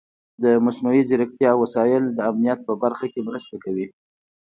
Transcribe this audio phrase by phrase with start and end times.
[0.43, 3.87] د مصنوعي ځیرکتیا وسایل د امنیت په برخه کې مرسته کوي.